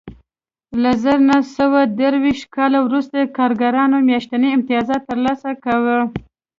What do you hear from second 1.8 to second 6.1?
دېرش کال وروسته کارګرانو میاشتنی امتیاز ترلاسه کاوه